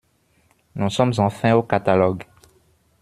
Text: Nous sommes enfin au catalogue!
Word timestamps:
Nous 0.73 0.89
sommes 0.89 1.13
enfin 1.19 1.53
au 1.53 1.61
catalogue! 1.61 2.23